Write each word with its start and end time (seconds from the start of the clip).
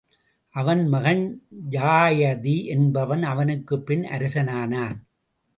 அவன் 0.55 0.81
மகன் 0.87 1.21
யயாதி 1.71 2.55
என்பவன் 2.67 3.23
அவனுக்குப்பின் 3.23 4.03
அரசனானான். 4.07 4.97